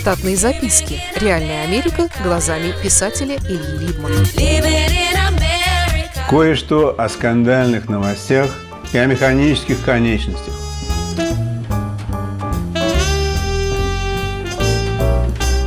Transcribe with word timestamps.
Штатные 0.00 0.34
записки. 0.34 0.98
Реальная 1.20 1.64
Америка 1.64 2.08
глазами 2.24 2.72
писателя 2.82 3.36
Ильи 3.36 3.86
Либмана. 3.86 4.16
Кое-что 6.30 6.94
о 6.96 7.06
скандальных 7.10 7.86
новостях 7.86 8.48
и 8.94 8.96
о 8.96 9.04
механических 9.04 9.84
конечностях. 9.84 10.54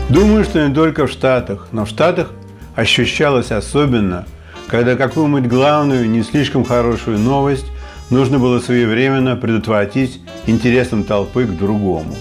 Думаю, 0.10 0.46
что 0.46 0.68
не 0.68 0.74
только 0.74 1.06
в 1.06 1.12
Штатах, 1.12 1.68
но 1.72 1.86
в 1.86 1.90
Штатах 1.90 2.32
ощущалось 2.76 3.52
особенно, 3.52 4.26
когда 4.68 4.96
какую-нибудь 4.96 5.48
главную, 5.48 6.10
не 6.10 6.24
слишком 6.24 6.66
хорошую 6.66 7.20
новость 7.20 7.68
нужно 8.10 8.40
было 8.40 8.60
своевременно 8.60 9.36
предотвратить 9.36 10.22
интересам 10.48 11.04
толпы 11.04 11.46
к 11.46 11.52
другому. 11.52 12.16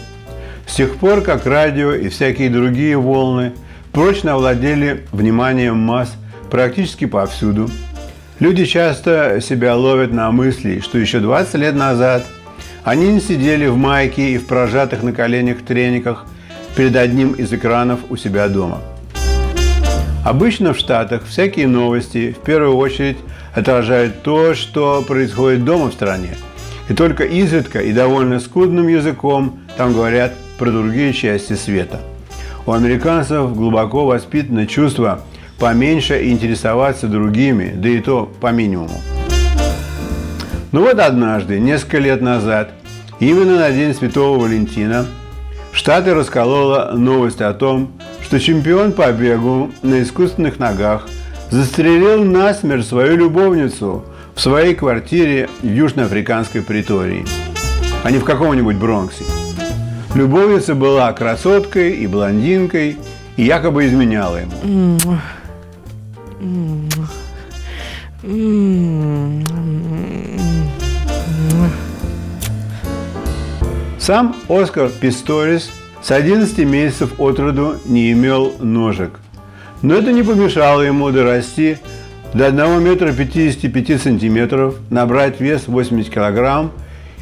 С 0.66 0.74
тех 0.74 0.96
пор, 0.96 1.20
как 1.22 1.46
радио 1.46 1.92
и 1.92 2.08
всякие 2.08 2.50
другие 2.50 2.96
волны 2.96 3.52
прочно 3.92 4.34
овладели 4.34 5.04
вниманием 5.12 5.76
масс 5.76 6.14
практически 6.50 7.04
повсюду, 7.04 7.68
люди 8.38 8.64
часто 8.64 9.40
себя 9.40 9.76
ловят 9.76 10.12
на 10.12 10.30
мысли, 10.30 10.80
что 10.80 10.98
еще 10.98 11.20
20 11.20 11.54
лет 11.54 11.74
назад 11.74 12.24
они 12.84 13.08
не 13.08 13.20
сидели 13.20 13.66
в 13.66 13.76
майке 13.76 14.30
и 14.30 14.38
в 14.38 14.46
прожатых 14.46 15.02
на 15.02 15.12
коленях 15.12 15.62
трениках 15.62 16.26
перед 16.74 16.96
одним 16.96 17.32
из 17.32 17.52
экранов 17.52 18.00
у 18.10 18.16
себя 18.16 18.48
дома. 18.48 18.80
Обычно 20.24 20.72
в 20.72 20.78
Штатах 20.78 21.24
всякие 21.26 21.66
новости 21.66 22.32
в 22.32 22.44
первую 22.44 22.76
очередь 22.76 23.18
отражают 23.54 24.22
то, 24.22 24.54
что 24.54 25.02
происходит 25.02 25.64
дома 25.64 25.90
в 25.90 25.92
стране. 25.92 26.36
И 26.88 26.94
только 26.94 27.24
изредка 27.24 27.80
и 27.80 27.92
довольно 27.92 28.40
скудным 28.40 28.88
языком 28.88 29.60
там 29.76 29.92
говорят 29.92 30.32
про 30.62 30.70
другие 30.70 31.12
части 31.12 31.54
света. 31.54 31.98
У 32.66 32.72
американцев 32.72 33.52
глубоко 33.52 34.06
воспитано 34.06 34.68
чувство 34.68 35.22
поменьше 35.58 36.28
интересоваться 36.28 37.08
другими, 37.08 37.72
да 37.74 37.88
и 37.88 37.98
то 37.98 38.30
по 38.40 38.52
минимуму. 38.52 39.00
Но 40.70 40.82
вот 40.82 41.00
однажды, 41.00 41.58
несколько 41.58 41.98
лет 41.98 42.20
назад, 42.22 42.70
именно 43.18 43.56
на 43.56 43.72
День 43.72 43.92
Святого 43.92 44.38
Валентина, 44.38 45.04
Штаты 45.72 46.14
расколола 46.14 46.92
новость 46.94 47.40
о 47.40 47.52
том, 47.54 47.90
что 48.22 48.38
чемпион 48.38 48.92
по 48.92 49.10
бегу 49.10 49.72
на 49.82 50.00
искусственных 50.00 50.60
ногах 50.60 51.08
застрелил 51.50 52.22
насмерть 52.22 52.86
свою 52.86 53.16
любовницу 53.16 54.04
в 54.36 54.40
своей 54.40 54.76
квартире 54.76 55.48
в 55.60 55.66
южноафриканской 55.66 56.62
притории, 56.62 57.24
а 58.04 58.12
не 58.12 58.18
в 58.18 58.24
каком-нибудь 58.24 58.76
Бронксе. 58.76 59.24
Любовница 60.14 60.74
была 60.74 61.10
красоткой 61.14 61.92
и 61.92 62.06
блондинкой 62.06 62.98
и 63.38 63.44
якобы 63.44 63.86
изменяла 63.86 64.42
ему. 64.42 65.18
Сам 73.98 74.36
Оскар 74.50 74.90
Писторис 74.90 75.70
с 76.02 76.10
11 76.10 76.58
месяцев 76.58 77.18
от 77.18 77.38
роду 77.38 77.76
не 77.86 78.12
имел 78.12 78.52
ножек. 78.58 79.18
Но 79.80 79.94
это 79.94 80.12
не 80.12 80.22
помешало 80.22 80.82
ему 80.82 81.10
дорасти 81.10 81.78
до 82.34 82.48
1 82.48 82.82
метра 82.82 83.12
55 83.12 84.02
сантиметров, 84.02 84.76
набрать 84.90 85.40
вес 85.40 85.68
80 85.68 86.12
килограмм 86.12 86.70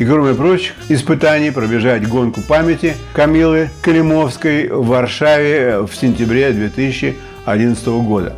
и, 0.01 0.05
кроме 0.07 0.35
прочих 0.35 0.73
испытаний, 0.89 1.51
пробежать 1.51 2.09
гонку 2.09 2.41
памяти 2.41 2.95
Камилы 3.13 3.69
Калимовской 3.83 4.69
в 4.69 4.87
Варшаве 4.87 5.81
в 5.81 5.95
сентябре 5.95 6.53
2011 6.53 7.87
года. 7.87 8.35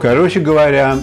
Короче 0.00 0.40
говоря, 0.40 0.96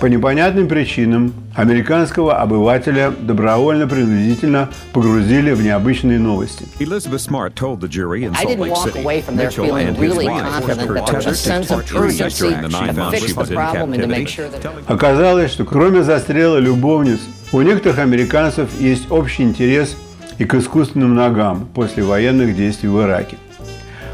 по 0.00 0.06
непонятным 0.06 0.68
причинам 0.68 1.32
американского 1.54 2.36
обывателя 2.38 3.10
добровольно 3.10 3.86
принудительно 3.86 4.68
погрузили 4.92 5.52
в 5.52 5.62
необычные 5.62 6.18
новости. 6.18 6.66
Elizabeth 6.78 7.20
Smart 7.20 7.54
told 7.54 7.80
the 7.80 7.88
jury 7.88 8.24
in 8.24 8.34
Salt 8.34 8.58
Lake 8.58 8.76
City. 8.76 9.02
Mitchell 9.32 9.76
and 9.76 9.96
his 9.96 10.14
wife 10.16 11.24
was 11.24 11.46
of 11.48 11.68
torture 11.68 11.98
urgency 11.98 12.48
during 12.48 12.62
the 12.62 12.68
nine 12.68 12.96
months 12.96 13.24
she 13.24 13.32
was 13.32 13.50
in 13.50 13.56
captivity. 13.56 14.84
Оказалось, 14.86 15.52
что 15.52 15.64
кроме 15.64 16.02
застрела 16.02 16.58
любовниц, 16.58 17.20
у 17.52 17.60
некоторых 17.62 17.98
американцев 17.98 18.68
есть 18.80 19.10
общий 19.10 19.44
интерес 19.44 19.96
и 20.38 20.44
к 20.44 20.54
искусственным 20.54 21.14
ногам 21.14 21.68
после 21.72 22.02
военных 22.02 22.56
действий 22.56 22.88
в 22.88 23.00
Ираке. 23.00 23.36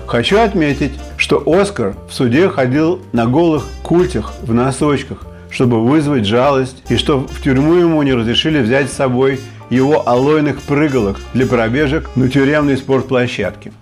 Хочу 0.06 0.38
отметить, 0.38 0.92
что 1.16 1.42
Оскар 1.46 1.94
в 2.08 2.12
суде 2.12 2.48
ходил 2.48 3.00
на 3.12 3.26
голых 3.26 3.64
культях 3.82 4.32
в 4.42 4.52
носочках, 4.52 5.24
чтобы 5.50 5.84
вызвать 5.84 6.26
жалость, 6.26 6.82
и 6.88 6.96
что 6.96 7.20
в 7.20 7.42
тюрьму 7.42 7.74
ему 7.74 8.02
не 8.02 8.14
разрешили 8.14 8.60
взять 8.60 8.90
с 8.90 8.96
собой 8.96 9.40
его 9.70 10.08
алойных 10.08 10.60
прыгалок 10.62 11.20
для 11.34 11.46
пробежек 11.46 12.10
на 12.16 12.28
тюремной 12.28 12.76
спортплощадке. 12.76 13.72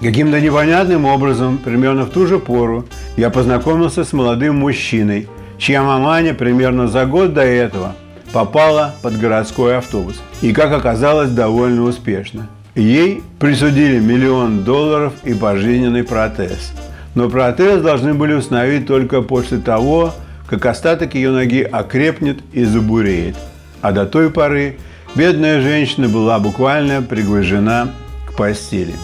Каким-то 0.00 0.40
непонятным 0.40 1.06
образом, 1.06 1.58
примерно 1.58 2.04
в 2.04 2.10
ту 2.10 2.26
же 2.26 2.38
пору, 2.38 2.84
я 3.16 3.30
познакомился 3.30 4.04
с 4.04 4.12
молодым 4.12 4.56
мужчиной, 4.58 5.28
чья 5.58 5.82
маманя 5.82 6.34
примерно 6.34 6.86
за 6.86 7.04
год 7.04 7.34
до 7.34 7.42
этого 7.42 7.96
попала 8.32 8.94
под 9.02 9.18
городской 9.18 9.78
автобус. 9.78 10.20
И, 10.42 10.52
как 10.52 10.72
оказалось, 10.72 11.30
довольно 11.30 11.82
успешно. 11.82 12.48
Ей 12.74 13.22
присудили 13.40 13.98
миллион 13.98 14.62
долларов 14.62 15.14
и 15.24 15.34
пожизненный 15.34 16.04
протез. 16.04 16.72
Но 17.16 17.28
протез 17.28 17.82
должны 17.82 18.14
были 18.14 18.34
установить 18.34 18.86
только 18.86 19.22
после 19.22 19.58
того, 19.58 20.14
как 20.48 20.64
остаток 20.66 21.14
ее 21.14 21.30
ноги 21.30 21.62
окрепнет 21.62 22.38
и 22.52 22.64
забуреет. 22.64 23.36
А 23.80 23.92
до 23.92 24.06
той 24.06 24.30
поры 24.30 24.78
бедная 25.14 25.60
женщина 25.60 26.08
была 26.08 26.38
буквально 26.38 27.02
пригвожена 27.02 27.90
к 28.26 28.34
постели. 28.34 28.94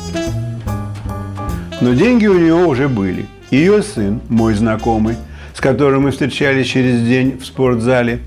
Но 1.81 1.93
деньги 1.93 2.27
у 2.27 2.38
нее 2.38 2.54
уже 2.54 2.88
были. 2.88 3.27
Ее 3.50 3.83
сын, 3.83 4.21
мой 4.28 4.54
знакомый, 4.54 5.16
с 5.53 5.60
которым 5.60 6.04
мы 6.04 6.12
встречались 6.12 6.66
через 6.66 7.03
день 7.03 7.38
в 7.38 7.44
спортзале, 7.44 8.21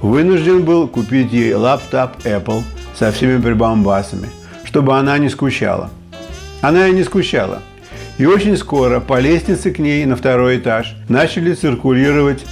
вынужден 0.00 0.62
был 0.62 0.88
купить 0.88 1.32
ей 1.32 1.54
лаптоп 1.54 2.16
Apple 2.24 2.62
со 2.94 3.12
всеми 3.12 3.40
прибамбасами, 3.40 4.28
чтобы 4.64 4.98
она 4.98 5.16
не 5.18 5.28
скучала. 5.28 5.90
Она 6.62 6.88
и 6.88 6.92
не 6.92 7.04
скучала. 7.04 7.62
И 8.18 8.24
очень 8.24 8.56
скоро 8.56 8.98
по 8.98 9.20
лестнице 9.20 9.70
к 9.70 9.78
ней 9.78 10.04
на 10.06 10.16
второй 10.16 10.58
этаж 10.58 10.96
начали 11.08 11.52
циркулировать 11.52 12.44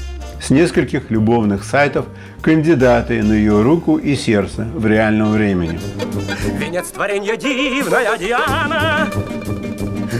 с 0.45 0.51
нескольких 0.51 1.11
любовных 1.11 1.65
сайтов 1.65 2.05
кандидаты 2.43 3.23
на 3.23 3.33
ее 3.33 3.63
руку 3.63 3.97
и 3.97 4.15
сердце 4.15 4.65
в 4.75 4.87
реальном 4.87 5.33
времени. 5.33 5.81
Венец 6.59 6.89
творенья 6.89 7.37
дивная 7.37 8.19
Диана 8.19 9.09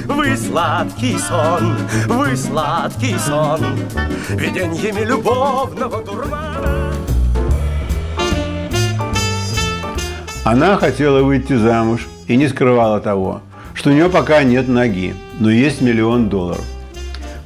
Вы 0.07 0.35
сладкий 0.37 1.19
сон, 1.19 1.77
вы 2.07 2.37
сладкий 2.37 3.17
сон 3.19 3.61
Виденьями 4.31 5.05
любовного 5.05 6.03
дурмана 6.03 6.93
Она 10.45 10.77
хотела 10.79 11.23
выйти 11.23 11.53
замуж 11.53 12.09
и 12.29 12.37
не 12.37 12.49
скрывала 12.49 13.01
того, 13.01 13.43
что 13.75 13.91
у 13.91 13.93
нее 13.93 14.09
пока 14.09 14.43
нет 14.43 14.69
ноги, 14.69 15.15
но 15.39 15.51
есть 15.51 15.83
миллион 15.83 16.31
долларов. 16.31 16.65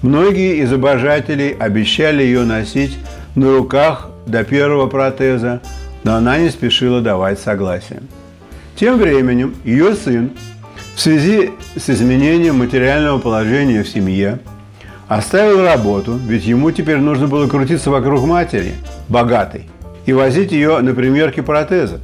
Многие 0.02 0.62
из 0.62 0.72
обожателей 0.72 1.50
обещали 1.50 2.22
ее 2.22 2.44
носить 2.44 2.96
на 3.34 3.56
руках 3.56 4.10
до 4.26 4.44
первого 4.44 4.86
протеза, 4.86 5.60
но 6.04 6.14
она 6.14 6.38
не 6.38 6.50
спешила 6.50 7.00
давать 7.00 7.40
согласие. 7.40 8.02
Тем 8.76 8.98
временем 8.98 9.54
ее 9.64 9.94
сын 9.94 10.30
в 10.94 11.00
связи 11.00 11.50
с 11.76 11.90
изменением 11.90 12.58
материального 12.58 13.18
положения 13.18 13.82
в 13.82 13.88
семье 13.88 14.38
оставил 15.08 15.62
работу, 15.62 16.14
ведь 16.14 16.44
ему 16.44 16.70
теперь 16.70 16.98
нужно 16.98 17.26
было 17.26 17.48
крутиться 17.48 17.90
вокруг 17.90 18.24
матери, 18.24 18.74
богатой, 19.08 19.68
и 20.06 20.12
возить 20.12 20.52
ее 20.52 20.78
на 20.78 20.94
примерки 20.94 21.40
протеза. 21.40 22.00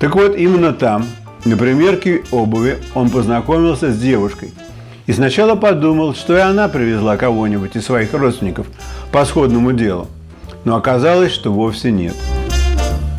Так 0.00 0.16
вот, 0.16 0.36
именно 0.36 0.72
там, 0.72 1.06
на 1.44 1.56
примерке 1.56 2.22
обуви, 2.32 2.78
он 2.94 3.10
познакомился 3.10 3.92
с 3.92 3.98
девушкой. 3.98 4.50
И 5.06 5.12
сначала 5.12 5.54
подумал, 5.54 6.14
что 6.14 6.36
и 6.36 6.40
она 6.40 6.68
привезла 6.68 7.16
кого-нибудь 7.16 7.76
из 7.76 7.84
своих 7.84 8.12
родственников 8.12 8.66
по 9.12 9.24
сходному 9.24 9.72
делу. 9.72 10.08
Но 10.64 10.76
оказалось, 10.76 11.32
что 11.32 11.52
вовсе 11.52 11.92
нет. 11.92 12.14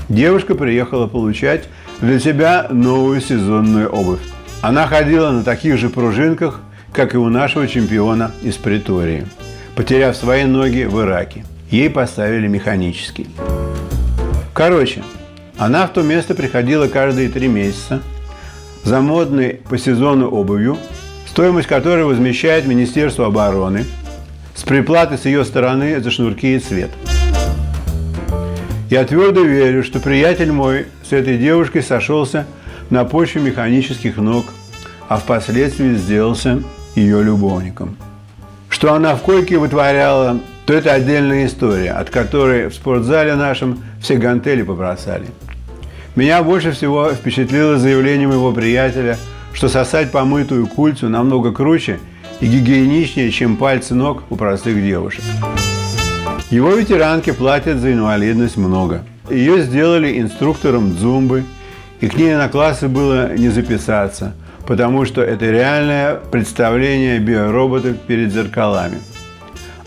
Девушка 0.09 0.55
приехала 0.55 1.07
получать 1.07 1.63
для 2.01 2.19
себя 2.19 2.67
новую 2.69 3.21
сезонную 3.21 3.89
обувь. 3.89 4.19
Она 4.61 4.87
ходила 4.87 5.31
на 5.31 5.43
таких 5.43 5.77
же 5.77 5.89
пружинках, 5.89 6.59
как 6.91 7.13
и 7.13 7.17
у 7.17 7.29
нашего 7.29 7.67
чемпиона 7.67 8.31
из 8.41 8.55
Притории, 8.55 9.25
потеряв 9.75 10.15
свои 10.15 10.43
ноги 10.45 10.83
в 10.83 10.99
Ираке. 11.01 11.45
Ей 11.69 11.89
поставили 11.89 12.47
механический. 12.47 13.27
Короче, 14.53 15.03
она 15.57 15.85
в 15.87 15.93
то 15.93 16.01
место 16.01 16.33
приходила 16.33 16.87
каждые 16.87 17.29
три 17.29 17.47
месяца, 17.47 18.01
за 18.83 19.01
модной 19.01 19.61
по 19.69 19.77
сезону 19.77 20.29
обувью, 20.29 20.77
стоимость 21.37 21.67
которой 21.67 22.03
возмещает 22.03 22.65
Министерство 22.65 23.27
обороны 23.27 23.85
с 24.55 24.63
приплаты 24.63 25.19
с 25.19 25.25
ее 25.25 25.45
стороны 25.45 26.01
за 26.01 26.09
шнурки 26.09 26.55
и 26.55 26.59
цвет. 26.59 26.89
Я 28.89 29.05
твердо 29.05 29.43
верю, 29.43 29.83
что 29.83 29.99
приятель 29.99 30.51
мой 30.51 30.87
с 31.07 31.13
этой 31.13 31.37
девушкой 31.37 31.83
сошелся 31.83 32.47
на 32.89 33.05
почве 33.05 33.41
механических 33.41 34.17
ног, 34.17 34.47
а 35.09 35.17
впоследствии 35.17 35.93
сделался 35.93 36.63
ее 36.95 37.21
любовником. 37.21 37.97
Что 38.67 38.95
она 38.95 39.15
в 39.15 39.21
койке 39.21 39.59
вытворяла, 39.59 40.39
то 40.65 40.73
это 40.73 40.91
отдельная 40.91 41.45
история, 41.45 41.91
от 41.91 42.09
которой 42.09 42.69
в 42.69 42.73
спортзале 42.73 43.35
нашем 43.35 43.83
все 44.01 44.15
гантели 44.15 44.63
побросали. 44.63 45.27
Меня 46.15 46.41
больше 46.41 46.71
всего 46.71 47.11
впечатлило 47.11 47.77
заявление 47.77 48.27
моего 48.27 48.51
приятеля, 48.51 49.19
что 49.53 49.69
сосать 49.69 50.11
помытую 50.11 50.67
культю 50.67 51.09
намного 51.09 51.51
круче 51.51 51.99
и 52.39 52.47
гигиеничнее, 52.47 53.31
чем 53.31 53.57
пальцы 53.57 53.95
ног 53.95 54.23
у 54.29 54.35
простых 54.35 54.81
девушек. 54.81 55.23
Его 56.49 56.73
ветеранки 56.73 57.31
платят 57.31 57.79
за 57.79 57.91
инвалидность 57.91 58.57
много. 58.57 59.03
Ее 59.29 59.61
сделали 59.61 60.19
инструктором 60.19 60.95
дзумбы, 60.95 61.43
и 61.99 62.07
к 62.07 62.15
ней 62.15 62.35
на 62.35 62.47
классы 62.47 62.87
было 62.87 63.35
не 63.35 63.49
записаться, 63.49 64.33
потому 64.65 65.05
что 65.05 65.21
это 65.21 65.49
реальное 65.49 66.15
представление 66.15 67.19
биороботов 67.19 67.97
перед 67.97 68.31
зеркалами. 68.31 68.99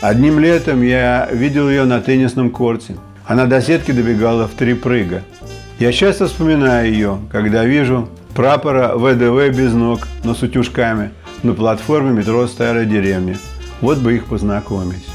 Одним 0.01 0.39
летом 0.39 0.81
я 0.81 1.29
видел 1.31 1.69
ее 1.69 1.85
на 1.85 2.01
теннисном 2.01 2.49
корте. 2.49 2.95
Она 3.25 3.45
до 3.45 3.61
сетки 3.61 3.91
добегала 3.91 4.47
в 4.47 4.51
три 4.51 4.73
прыга. 4.73 5.23
Я 5.79 5.91
часто 5.91 6.27
вспоминаю 6.27 6.91
ее, 6.91 7.17
когда 7.31 7.65
вижу 7.65 8.09
прапора 8.31 8.93
ВДВ 8.95 9.55
без 9.55 9.73
ног, 9.73 10.07
но 10.23 10.33
с 10.33 10.41
утюжками 10.41 11.11
на 11.43 11.53
платформе 11.53 12.11
метро 12.11 12.47
«Старая 12.47 12.85
деревня». 12.85 13.37
Вот 13.81 13.97
бы 13.97 14.15
их 14.15 14.25
познакомить. 14.25 15.05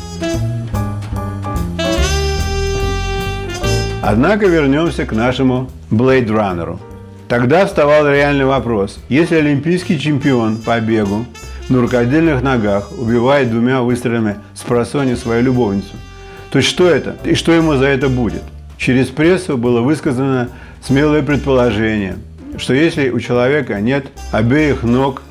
Однако 4.02 4.46
вернемся 4.46 5.04
к 5.04 5.12
нашему 5.12 5.68
Blade 5.90 6.28
Runner. 6.28 6.78
Тогда 7.28 7.66
вставал 7.66 8.08
реальный 8.08 8.44
вопрос. 8.44 9.00
Если 9.08 9.34
олимпийский 9.34 9.98
чемпион 9.98 10.58
по 10.58 10.78
бегу 10.80 11.26
на 11.68 11.80
рукодельных 11.80 12.40
ногах 12.40 12.92
убивает 12.96 13.50
двумя 13.50 13.82
выстрелами 13.82 14.36
с 14.54 14.60
просони 14.60 15.14
свою 15.14 15.42
любовницу, 15.42 15.96
то 16.50 16.62
что 16.62 16.88
это 16.88 17.16
и 17.24 17.34
что 17.34 17.50
ему 17.50 17.74
за 17.74 17.86
это 17.86 18.08
будет? 18.08 18.44
Через 18.78 19.08
прессу 19.08 19.56
было 19.56 19.80
высказано 19.80 20.50
смелое 20.84 21.22
предположение, 21.22 22.16
что 22.58 22.74
если 22.74 23.10
у 23.10 23.20
человека 23.20 23.80
нет 23.80 24.06
обеих 24.32 24.82
ног, 24.82 25.22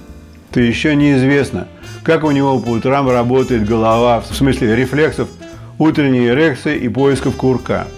то 0.51 0.59
еще 0.59 0.95
неизвестно, 0.95 1.67
как 2.03 2.23
у 2.23 2.31
него 2.31 2.59
по 2.59 2.69
утрам 2.69 3.09
работает 3.09 3.67
голова, 3.67 4.21
в 4.21 4.33
смысле 4.33 4.75
рефлексов 4.75 5.29
утренней 5.77 6.27
эрекции 6.27 6.77
и 6.77 6.89
поисков 6.89 7.35
курка– 7.35 7.87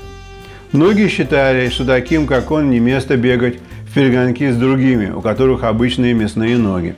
Многие 0.73 1.07
считали, 1.07 1.69
что 1.69 1.85
таким, 1.85 2.27
как 2.27 2.51
он, 2.51 2.69
не 2.69 2.79
место 2.79 3.15
бегать 3.15 3.57
в 3.89 3.93
перегонки 3.93 4.51
с 4.51 4.57
другими, 4.57 5.09
у 5.09 5.21
которых 5.21 5.63
обычные 5.63 6.13
мясные 6.13 6.57
ноги. 6.57 6.95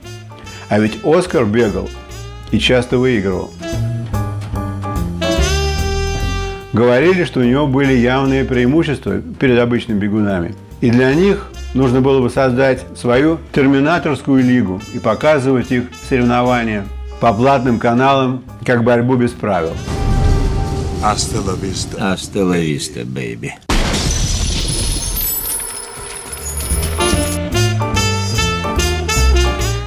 А 0.68 0.80
ведь 0.80 0.98
Оскар 1.04 1.44
бегал 1.44 1.88
и 2.50 2.58
часто 2.58 2.98
выигрывал. 2.98 3.52
Говорили, 6.72 7.24
что 7.24 7.40
у 7.40 7.44
него 7.44 7.68
были 7.68 7.92
явные 7.92 8.44
преимущества 8.44 9.20
перед 9.20 9.58
обычными 9.58 10.00
бегунами. 10.00 10.54
И 10.80 10.90
для 10.90 11.14
них 11.14 11.49
нужно 11.74 12.00
было 12.00 12.20
бы 12.20 12.30
создать 12.30 12.84
свою 12.96 13.38
терминаторскую 13.52 14.42
лигу 14.42 14.80
и 14.94 14.98
показывать 14.98 15.70
их 15.70 15.84
соревнования 16.08 16.84
по 17.20 17.32
платным 17.32 17.78
каналам 17.78 18.42
как 18.64 18.84
борьбу 18.84 19.16
без 19.16 19.32
правил. 19.32 19.72
Vista, 22.56 23.04
baby. 23.04 23.52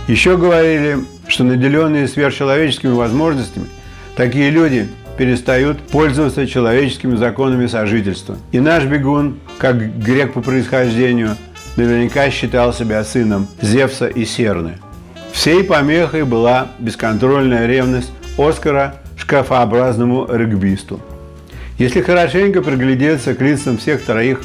Еще 0.07 0.38
говорили, 0.38 0.97
что 1.27 1.44
наделенные 1.44 2.07
сверхчеловеческими 2.07 2.91
возможностями, 2.91 3.68
такие 4.15 4.50
люди 4.50 4.89
перестают 5.18 5.81
пользоваться 5.81 6.45
человеческими 6.45 7.15
законами 7.15 7.68
сожительства. 7.68 8.38
И 8.51 8.59
наш 8.59 8.83
бегун, 8.83 9.39
как 9.59 9.97
грек 10.00 10.33
по 10.33 10.41
происхождению, 10.41 11.38
наверняка 11.75 12.29
считал 12.29 12.73
себя 12.73 13.03
сыном 13.03 13.47
Зевса 13.61 14.07
и 14.07 14.25
Серны. 14.25 14.77
Всей 15.31 15.63
помехой 15.63 16.23
была 16.23 16.67
бесконтрольная 16.79 17.65
ревность 17.65 18.11
Оскара 18.37 18.95
шкафообразному 19.17 20.27
регбисту. 20.31 20.99
Если 21.77 22.01
хорошенько 22.01 22.61
приглядеться 22.61 23.33
к 23.33 23.41
лицам 23.41 23.77
всех 23.77 24.03
троих 24.03 24.41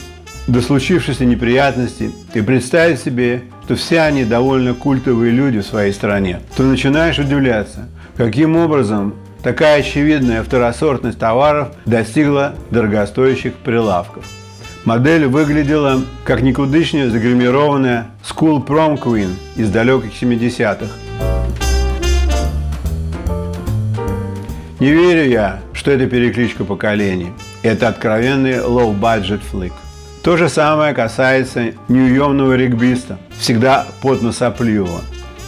до 0.46 0.62
случившейся 0.62 1.24
неприятности 1.26 2.10
и 2.32 2.40
представить 2.40 3.00
себе, 3.00 3.42
что 3.64 3.76
все 3.76 4.00
они 4.00 4.24
довольно 4.24 4.72
культовые 4.72 5.30
люди 5.30 5.58
в 5.58 5.66
своей 5.66 5.92
стране, 5.92 6.40
то 6.56 6.62
начинаешь 6.62 7.18
удивляться, 7.18 7.86
каким 8.16 8.56
образом 8.56 9.14
такая 9.42 9.80
очевидная 9.80 10.42
второсортность 10.42 11.18
товаров 11.18 11.68
достигла 11.84 12.54
дорогостоящих 12.70 13.52
прилавков. 13.52 14.24
Модель 14.84 15.26
выглядела 15.26 16.00
как 16.24 16.42
никудышняя 16.42 17.10
загримированная 17.10 18.06
School 18.22 18.64
Prom 18.64 19.02
Queen 19.02 19.30
из 19.56 19.70
далеких 19.70 20.10
70-х– 20.20 20.86
Не 24.80 24.92
верю 24.92 25.28
я, 25.28 25.58
что 25.72 25.90
это 25.90 26.06
перекличка 26.06 26.64
поколений. 26.64 27.32
Это 27.62 27.88
откровенный 27.88 28.58
low-budget 28.58 29.40
флик. 29.40 29.72
То 30.22 30.36
же 30.36 30.48
самое 30.48 30.94
касается 30.94 31.72
неуемного 31.88 32.54
регбиста, 32.54 33.18
всегда 33.40 33.86
потно-сопливого. 34.02 35.00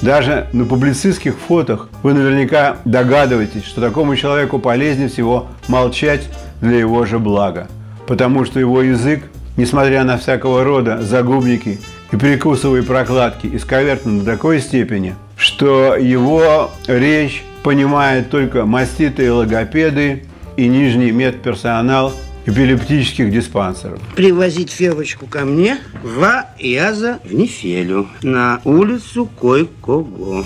Даже 0.02 0.48
на 0.52 0.64
публицистских 0.64 1.36
фотах 1.36 1.88
вы 2.02 2.14
наверняка 2.14 2.78
догадываетесь, 2.84 3.64
что 3.64 3.80
такому 3.80 4.16
человеку 4.16 4.58
полезнее 4.58 5.08
всего 5.08 5.46
молчать 5.68 6.28
для 6.60 6.78
его 6.78 7.06
же 7.06 7.20
блага. 7.20 7.68
Потому 8.10 8.44
что 8.44 8.58
его 8.58 8.82
язык, 8.82 9.22
несмотря 9.56 10.02
на 10.02 10.18
всякого 10.18 10.64
рода 10.64 11.00
загубники 11.00 11.78
и 12.10 12.16
перекусовые 12.16 12.82
прокладки, 12.82 13.48
исковеркнут 13.52 14.24
до 14.24 14.32
такой 14.32 14.58
степени, 14.60 15.14
что 15.36 15.94
его 15.94 16.72
речь 16.88 17.44
понимают 17.62 18.28
только 18.28 18.66
маститые 18.66 19.30
логопеды 19.30 20.24
и 20.56 20.66
нижний 20.66 21.12
медперсонал 21.12 22.12
эпилептических 22.46 23.30
диспансеров. 23.30 24.00
Привозить 24.16 24.72
Февочку 24.72 25.26
ко 25.26 25.44
мне 25.44 25.78
в 26.02 26.46
Яза 26.58 27.20
в 27.22 27.32
Нефелю 27.32 28.08
на 28.22 28.60
улицу 28.64 29.28
Кой-Кого. 29.38 30.44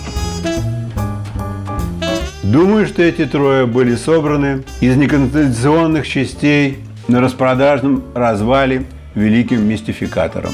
Думаю, 2.42 2.86
что 2.86 3.02
эти 3.02 3.24
трое 3.24 3.64
были 3.64 3.94
собраны 3.94 4.64
из 4.82 4.96
неконституционных 4.96 6.06
частей 6.06 6.84
на 7.08 7.20
распродажном 7.20 8.02
развале 8.14 8.84
великим 9.14 9.68
мистификатором. 9.68 10.52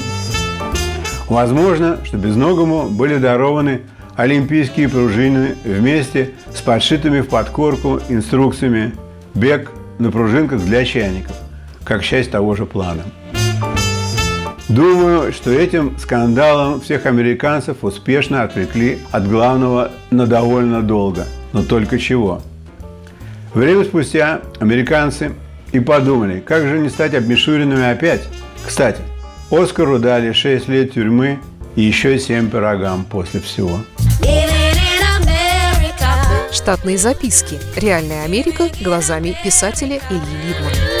Возможно, 1.27 1.97
что 2.03 2.17
безногому 2.17 2.89
были 2.89 3.17
дарованы 3.17 3.81
олимпийские 4.15 4.89
пружины 4.89 5.55
вместе 5.63 6.31
с 6.53 6.61
подшитыми 6.61 7.21
в 7.21 7.29
подкорку 7.29 7.99
инструкциями 8.09 8.93
«Бег 9.33 9.71
на 9.97 10.11
пружинках 10.11 10.61
для 10.61 10.83
чайников», 10.83 11.35
как 11.83 12.03
часть 12.03 12.31
того 12.31 12.55
же 12.55 12.65
плана. 12.65 13.03
Думаю, 14.67 15.33
что 15.33 15.51
этим 15.51 15.97
скандалом 15.97 16.79
всех 16.79 17.05
американцев 17.05 17.83
успешно 17.83 18.43
отвлекли 18.43 18.99
от 19.11 19.27
главного 19.27 19.91
на 20.11 20.27
довольно 20.27 20.81
долго. 20.81 21.25
Но 21.51 21.63
только 21.63 21.99
чего? 21.99 22.41
Время 23.53 23.83
спустя 23.83 24.39
американцы 24.59 25.33
и 25.71 25.79
подумали, 25.79 26.39
как 26.39 26.67
же 26.67 26.79
не 26.79 26.89
стать 26.89 27.13
обмешуренными 27.13 27.89
опять. 27.89 28.21
Кстати, 28.65 29.01
Оскару 29.49 29.99
дали 29.99 30.31
6 30.31 30.67
лет 30.67 30.93
тюрьмы 30.93 31.39
и 31.75 31.81
еще 31.81 32.19
7 32.19 32.49
пирогам 32.49 33.05
после 33.05 33.39
всего. 33.39 33.79
Штатные 36.51 36.97
записки. 36.97 37.59
Реальная 37.75 38.25
Америка 38.25 38.69
глазами 38.81 39.35
писателя 39.43 39.99
Ильи 40.09 40.47
Либмана. 40.47 41.00